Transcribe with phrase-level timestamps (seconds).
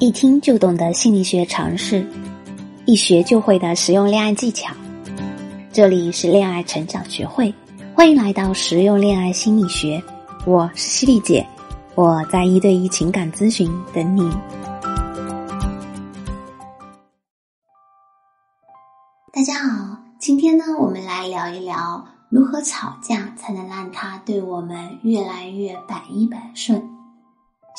[0.00, 2.06] 一听就懂的心理学常识，
[2.86, 4.72] 一学就会的实用恋爱技巧。
[5.72, 7.52] 这里是恋爱成长学会，
[7.96, 10.00] 欢迎来到实用恋爱心理学。
[10.46, 11.44] 我是犀利姐，
[11.96, 14.30] 我在一对一情感咨询等你。
[19.32, 26.97] 大家好，今天呢，我们来聊一聊如何吵架才能让他对我们越来越百依百顺。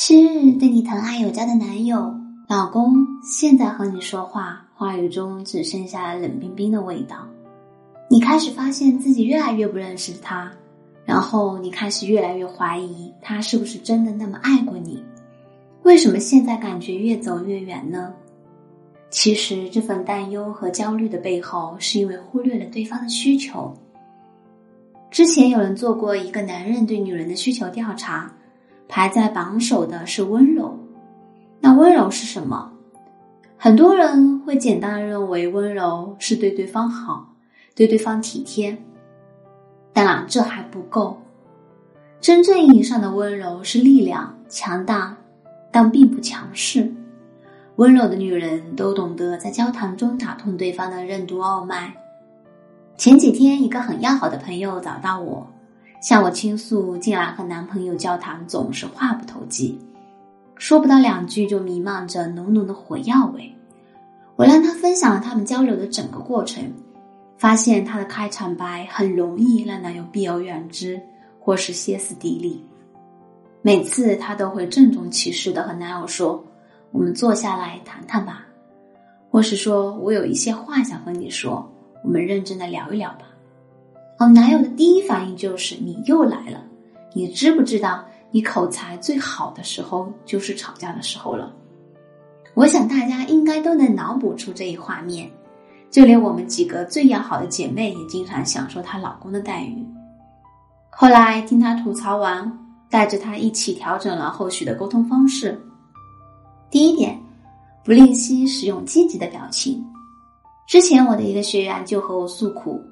[0.00, 2.14] 昔日对你疼爱有加的男友、
[2.46, 7.26] 老公，现在和你说话，话语中只剩下冷冰冰的味道。
[8.08, 10.52] 你开始发现自己越来越不认识他，
[11.04, 15.02] 然后你开始越来越怀疑他是不是真的那么爱过你。
[15.82, 18.14] 为什么现在感觉越走越远呢？
[19.10, 23.74] 其实这份担忧和焦虑的背后，是因为忽略了对方的需求。
[25.10, 28.32] 之前有人做过一个男人对女人的需求调查。
[28.88, 30.78] 排在榜首的是温柔，
[31.60, 32.72] 那温柔是什么？
[33.56, 37.34] 很多人会简单的认为温柔是对对方好，
[37.74, 38.76] 对对方体贴。
[39.92, 41.20] 当然，这还不够。
[42.20, 45.16] 真正意义上的温柔是力量强大，
[45.70, 46.92] 但并不强势。
[47.76, 51.92] 温柔的女人都懂得在交谈中打通对方的任督二脉。
[52.96, 55.46] 前几天，一个很要好的朋友找到我。
[56.00, 59.78] 向我倾诉，近来和男朋友交谈总是话不投机，
[60.56, 63.52] 说不到两句就弥漫着浓浓的火药味。
[64.36, 66.62] 我让他分享了他们交流的整个过程，
[67.36, 71.00] 发现他的开场白很容易让男友避而远之，
[71.40, 72.64] 或是歇斯底里。
[73.60, 76.44] 每次他都会郑重其事的和男友说
[76.92, 78.46] ：“我们坐下来谈谈吧。”
[79.30, 81.68] 或是说：“我有一些话想和你说，
[82.04, 83.22] 我们认真的聊一聊吧。”
[84.18, 86.60] 我男友的第一反应就是你又来了，
[87.14, 91.54] 你知不知道你口才最好的时候就是吵架的时候了？
[92.54, 95.30] 我想大家应该都能脑补出这一画面，
[95.88, 99.86] 就连我们几个最要好的姐妹也经常享受她老公的待遇。
[100.90, 102.58] 后来听她吐槽完，
[102.90, 105.56] 带着她一起调整了后续的沟通方式。
[106.72, 107.16] 第一点，
[107.84, 109.80] 不吝惜使用积极的表情。
[110.66, 112.82] 之前我的一个学员就和我诉苦。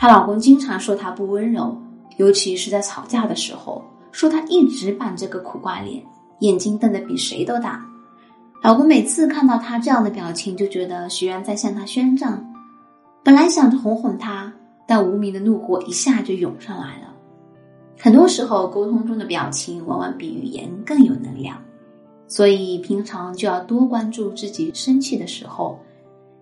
[0.00, 1.76] 她老公经常说她不温柔，
[2.18, 3.82] 尤其是在吵架的时候，
[4.12, 6.00] 说她一直板着个苦瓜脸，
[6.38, 7.84] 眼睛瞪得比谁都大。
[8.62, 12.48] 老公每次看到她这样的表情，就觉得徐媛在向他宣战。
[13.24, 14.52] 本来想着哄哄她，
[14.86, 17.12] 但无名的怒火一下就涌上来了。
[17.98, 21.60] 很多时候，沟通中的表情往往比语言更有能量，
[22.28, 25.76] 所以平常就要多关注自己生气的时候，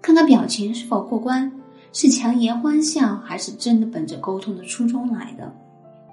[0.00, 1.52] 看看表情是否过关。
[1.92, 5.52] 是强颜欢笑，还是真的本着沟通的初衷来的？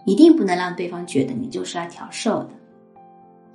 [0.06, 2.50] 一定不能让对方觉得你就是来挑事的。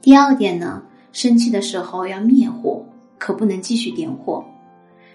[0.01, 2.85] 第二点呢，生气的时候要灭火，
[3.19, 4.45] 可不能继续点火。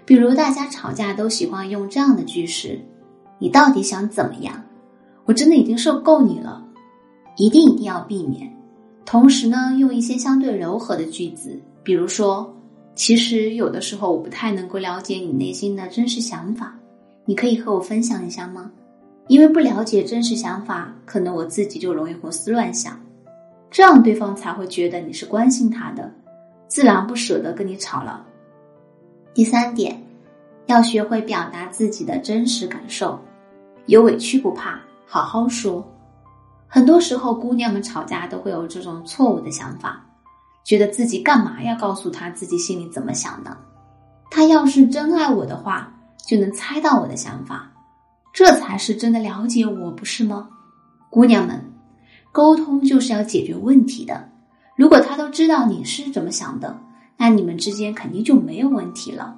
[0.05, 2.79] 比如大家吵架都喜欢用这样的句式
[3.37, 4.63] ：“你到底想怎么样？
[5.25, 6.65] 我真的已经受够你了。”
[7.37, 8.51] 一定一定要避免。
[9.05, 12.53] 同时呢，用一些相对柔和的句子，比如说
[12.95, 16.75] ：“其实有的时候我不太能够了解你内心的真实想法。”
[17.29, 18.71] 你可以和我分享一下吗？
[19.27, 22.99] 因为不了解真实想法，可能我自己就容易胡思乱想，
[23.69, 26.11] 这样对方才会觉得你是关心他的，
[26.67, 28.25] 自然不舍得跟你吵了。
[29.31, 30.01] 第三点，
[30.65, 33.19] 要学会表达自己的真实感受，
[33.85, 35.87] 有委屈不怕，好好说。
[36.67, 40.03] 很多时候，姑娘们吵架都会有这种错误的想法，
[40.63, 43.55] 觉得自己干嘛要告诉他自己心里怎么想的？
[44.31, 45.93] 他要是真爱我的话。
[46.29, 47.71] 就能猜到我的想法，
[48.31, 50.47] 这才是真的了解我，不是吗？
[51.09, 51.59] 姑娘们，
[52.31, 54.29] 沟通就是要解决问题的。
[54.75, 56.79] 如果他都知道你是怎么想的，
[57.17, 59.35] 那你们之间肯定就没有问题了。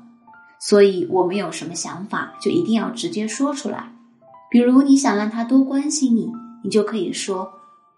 [0.59, 3.89] 所以，我们有什么想法，就一定要直接说出来。
[4.49, 6.29] 比如，你想让他多关心你，
[6.61, 7.49] 你就可以说：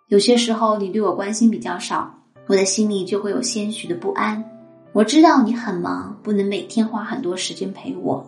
[0.09, 2.13] 有些时候你对我关心比较少，
[2.45, 4.45] 我的心里就会有些许的不安。
[4.91, 8.23] 我知道你很忙，不能每天花很多时间陪我。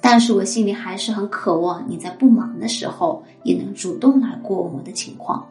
[0.00, 5.46] 但是我心里还是很渴望你在不忙的时候也能主动来过我的情况。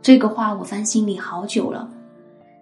[0.00, 1.90] 这个话我放心里好久了，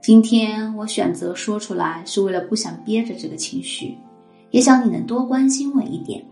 [0.01, 3.97] 今天我选择说出来，是为了不想憋着这个情绪，
[4.51, 6.25] 也想你能多关心我一点。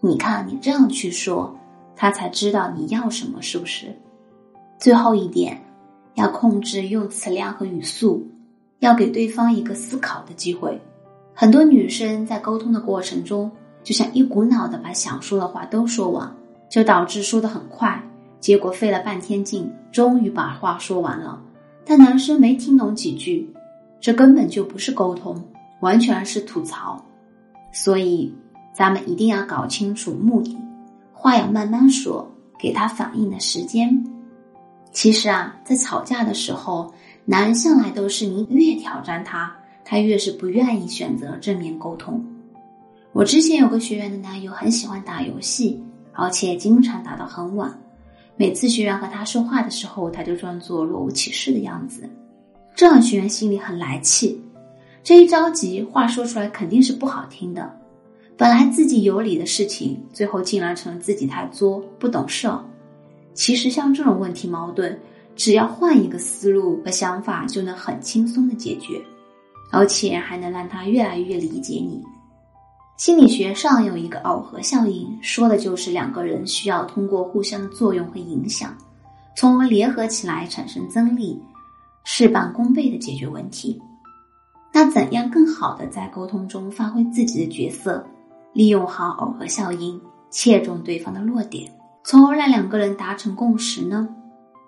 [0.00, 1.56] 你看你这样去说，
[1.96, 3.86] 他才知道你要什么，是不是？
[4.78, 5.58] 最后一点，
[6.14, 8.22] 要控制用词量和语速，
[8.80, 10.78] 要给对方一个思考的机会。
[11.32, 13.50] 很多女生在沟通的过程中。
[13.82, 16.32] 就像一股脑的把想说的话都说完，
[16.68, 18.02] 就导致说的很快，
[18.40, 21.40] 结果费了半天劲，终于把话说完了，
[21.84, 23.52] 但男生没听懂几句，
[24.00, 25.42] 这根本就不是沟通，
[25.80, 27.04] 完全是吐槽。
[27.72, 28.32] 所以，
[28.74, 30.56] 咱们一定要搞清楚目的，
[31.12, 34.04] 话要慢慢说，给他反应的时间。
[34.92, 36.92] 其实啊，在吵架的时候，
[37.24, 39.50] 男人向来都是你越挑战他，
[39.84, 42.22] 他越是不愿意选择正面沟通。
[43.12, 45.78] 我之前有个学员的男友很喜欢打游戏，
[46.12, 47.78] 而且经常打到很晚。
[48.36, 52.08] 每次学员和他说话的时候，他就装作若无其事的样子，
[52.74, 54.40] 这让学员心里很来气。
[55.04, 57.70] 这一着急，话说出来肯定是不好听的。
[58.34, 62.48] 本来自己有理的事情，最后竟然成了自己太作不懂事。
[63.34, 64.98] 其实像这种问题矛盾，
[65.36, 68.98] 只要换一个思路和想法，就能很轻松的解决，
[69.70, 72.02] 而且还能让他越来越理解你。
[73.04, 78.72] 心理学上有一个耦合效应，说的就是两个人需要通过互相的作用和影响，
[79.36, 81.36] 从而联合起来产生增力，
[82.04, 83.76] 事半功倍的解决问题。
[84.72, 88.06] 那怎样更好的在沟通中发挥自己的角色，
[88.52, 90.00] 利用好耦合效应，
[90.30, 91.68] 切中对方的弱点，
[92.04, 94.08] 从而让两个人达成共识呢？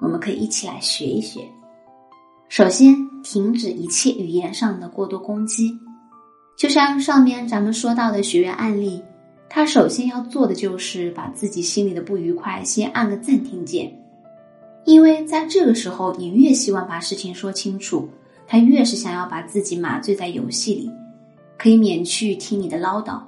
[0.00, 1.48] 我们可以一起来学一学。
[2.48, 5.70] 首先，停止一切语言上的过多攻击。
[6.56, 9.02] 就像上面咱们说到的学员案例，
[9.48, 13.92] 他首先要做的就是把自己心里的不愉快先按个暂停键，
[14.84, 18.08] 因为在这个时候，你越希望把事情说清楚。
[18.46, 20.90] 他越是想要把自己麻醉在游戏里，
[21.56, 23.18] 可以免去听你的唠叨，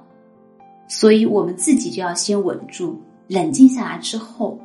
[0.87, 4.59] 所以我们自己就要先稳住，冷静下来之后，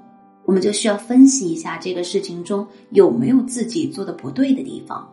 [0.45, 5.11] 我们就需要分析一下这个事情中有没有自己做的不对的地方，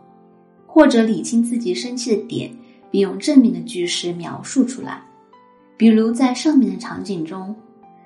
[0.66, 2.50] 或者理清自己生气的点，
[2.90, 5.02] 并用正面的句式描述出来。
[5.76, 7.54] 比如在上面的场景中，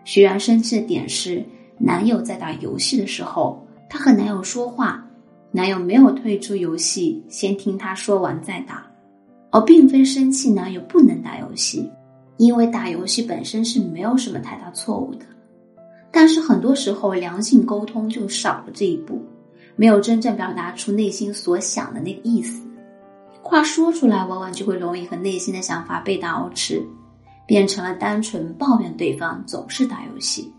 [0.05, 1.45] 学员生气的点是
[1.79, 5.01] 男友在打游戏的时候，他和男友说话。
[5.51, 8.85] 男友没有退出游戏，先听他说完再打，
[9.53, 11.89] 而并非生气男友不能打游戏，
[12.39, 15.25] 因为打游戏本身是没有什么太大错误的。
[16.11, 19.23] 但是很多时候，良性沟通就少了这一步，
[19.77, 22.64] 没有真正表达出内心所想的那个意思，
[23.47, 26.83] 话说出来往往就会容易和内心的想法背道而驰，
[27.47, 30.51] 变成了单纯抱怨对方总是打游戏。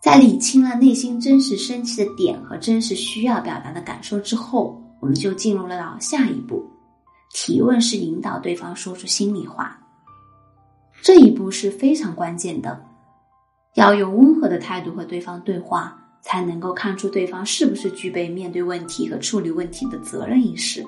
[0.00, 6.64] 在理清了内心真实生气的点和真实需要表达的感受之后，我们就进入了到下一步。
[7.32, 9.76] 提问是引导对方说出心里话，
[11.02, 12.80] 这一步是非常关键的。
[13.74, 20.86] 要用温和的态度和对方对话，才能够看出对方是不是具备面对问题和处理问题的责任意识。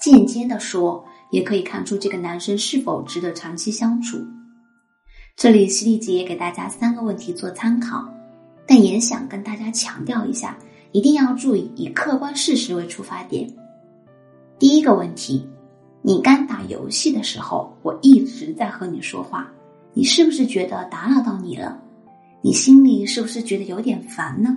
[0.00, 4.18] 间接的说，也可以看出这个男生是否值得长期相处。
[5.36, 8.06] 这里犀利姐也给大家三个问题做参考。
[8.68, 10.58] 但也想跟大家强调一下，
[10.90, 13.48] 一定要注意以客观事实为出发点。
[14.58, 15.48] 第一个问题，
[16.02, 19.48] 你刚打游戏的时候，我一直在和你说话，
[19.92, 21.80] 你是不是觉得打扰到你了？
[22.42, 24.56] 你心里是不是觉得有点烦呢？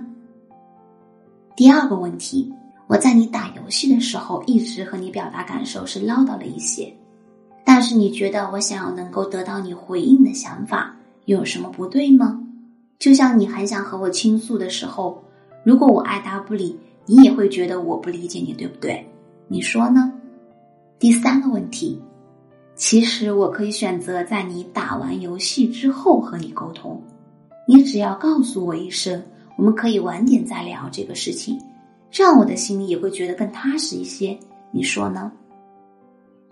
[1.54, 2.52] 第二个问题，
[2.90, 6.92] 我在你打游戏的时候，一直和你表达感受是唠叨了一些，
[7.64, 10.92] 但是你觉得我想要能够得到你回应的想法，
[11.24, 12.42] 有什么不对吗？
[12.98, 15.22] 就像你很想和我倾诉的时候，
[15.62, 16.76] 如果我爱答不理，
[17.06, 19.06] 你也会觉得我不理解你，对不对？
[19.46, 20.12] 你说呢？
[20.98, 21.96] 第三个问题，
[22.74, 27.00] 其实我可以选择在你打完游戏之后和你沟通，
[27.68, 29.22] 你只要告诉我一声，
[29.56, 31.56] 我们可以晚点再聊这个事情，
[32.10, 34.38] 这样我的心里也会觉得更踏实一些。
[34.70, 35.30] 你说呢？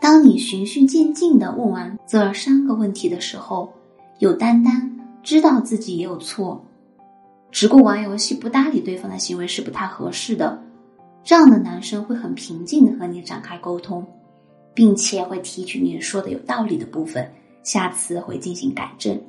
[0.01, 3.73] 当你循序渐进的问完这三个问题的时候，
[4.19, 4.91] 有担当。
[5.21, 6.65] 知道自己也有错，
[7.51, 10.59] 只顾玩游戏不搭理对方的行为是不太合适的。
[11.23, 14.07] 这样的男生会很平静的和你展开沟通，
[14.73, 17.31] 并且会提取你说的有道理的部分，
[17.63, 19.21] 下次会进行改正。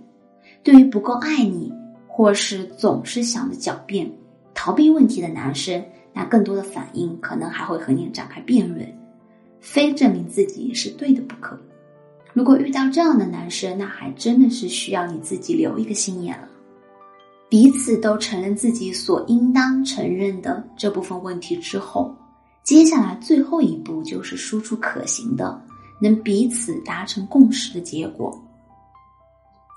[0.64, 1.74] 对于不够爱你
[2.08, 4.10] 或是总是想着狡辩、
[4.54, 8.86] 逃避问题的男生，那更多的反应可能还会和你展开辩论，
[9.60, 11.60] 非证明自己是对的不可。
[12.34, 16.48] 如果遇到这样的男生，那还真的是需要你自己留一个心眼了。
[17.50, 22.16] 彼此都承认自己所应当承认的这部分问题之后，
[22.64, 25.60] 接下来最后一步就是输出可行的、
[26.00, 28.40] 能彼此达成共识的结果。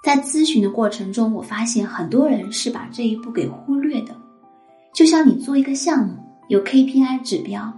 [0.05, 4.14] 在咨询的过程中，我发现很多人是把这一步给忽略的。
[4.93, 6.15] 就像你做一个项目，
[6.49, 7.73] 有 KPI 指标，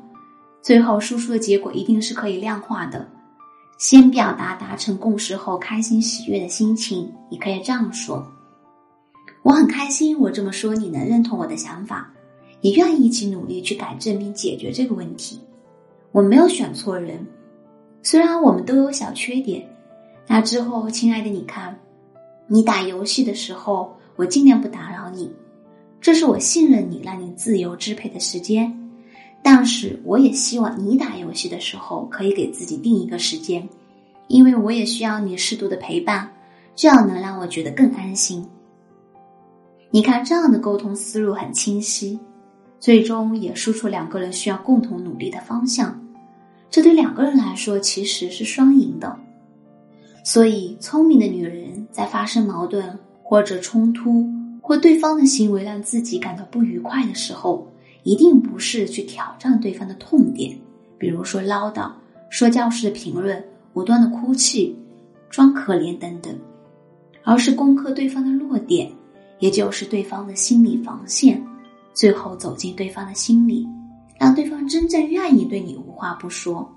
[0.60, 3.08] 最后输出的结果一定是可以量化的。
[3.78, 8.26] 先表达达成共识后开心喜悦的心情，你可以这样说
[9.42, 12.12] ：“我很开心，我这么说你能认同我的想法，
[12.60, 15.40] 也愿意一起努力去改正并解决这个问题。
[16.10, 17.24] 我没有选错人。
[18.02, 19.68] 虽然我们都有小缺点，
[20.26, 21.78] 那之后，亲爱的，你看，
[22.46, 25.32] 你打游戏的时候，我尽量不打扰你，
[26.04, 28.70] 这是我信任你，让你自由支配的时间。
[29.42, 33.66] 但是，我也希望你打游戏的时候可以给自己定一个时间，
[34.28, 36.30] 因为我也需要你适度的陪伴，
[36.76, 38.46] 这样能让我觉得更安心。
[39.90, 42.20] 你看，这样的沟通思路很清晰，
[42.78, 45.98] 最终也输出两个人需要共同努力的方向。
[46.68, 49.18] 这对两个人来说其实是双赢的。
[50.22, 54.28] 所以，聪明的女人在发生矛盾或者冲突，
[54.66, 57.70] 或对方的行为让自己感到不愉快的时候。
[58.02, 60.54] 一定不是去挑战对方的痛点，
[60.98, 61.90] 比如说唠叨、
[62.28, 63.42] 说教式的评论、
[63.72, 64.76] 无端的哭泣、
[65.30, 66.38] 装可怜等等，
[67.22, 68.92] 而是攻克对方的弱点，
[69.38, 71.42] 也就是对方的心理防线，
[71.94, 73.66] 最后走进对方的心里，
[74.20, 76.70] 让对方真正愿意对你无话不说。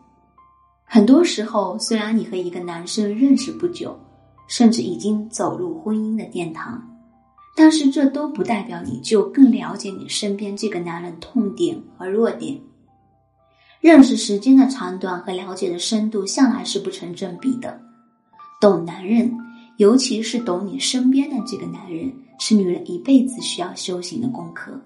[0.86, 4.00] 很多时候，虽然你和一个男生认识不久，
[4.48, 6.82] 甚至已经走入婚姻的殿堂。
[7.60, 12.56] 但是这都不代表你就更了解你身边这个男人痛点和弱点。
[13.82, 17.82] 认识时间的长短和了解的深度向来是不成正比的。
[18.62, 19.36] 懂男人，
[19.78, 24.80] 尤其是懂你身边的这个男人，是女人一辈子需要修行的功课。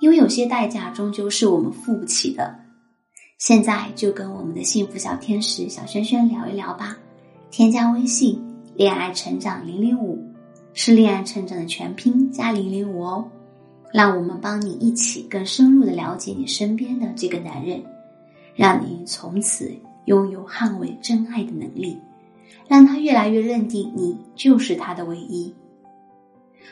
[0.00, 2.52] 因为有些代价终究是我们付不起的。
[3.38, 6.96] 现在就跟我们的幸福小天使小轩轩聊一聊吧。
[7.52, 8.42] 添加微信
[8.74, 10.20] “恋爱成长零零五”。
[10.74, 13.28] 是恋爱成长的全拼加零零五哦，
[13.92, 17.82] 让我们帮你一起更深入的了解你身边的这个男人，
[18.54, 19.70] 让你从此
[20.06, 21.98] 拥有捍卫真爱的能力，
[22.66, 25.54] 让他越来越认定你就是他的唯一。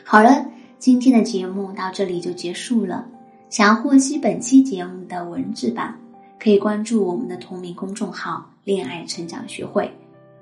[0.03, 0.45] 好了，
[0.79, 3.07] 今天的节目到这里就结束了。
[3.49, 5.95] 想要获悉本期节目的文字版，
[6.39, 9.91] 可以关注我们的同名公众号“恋爱成长学会”，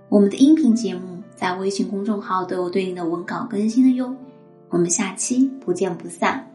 [0.08, 1.19] 我们的音频节目。
[1.40, 4.14] 在微信公众号都有对应的文稿更新的哟，
[4.68, 6.49] 我们下期不见不散。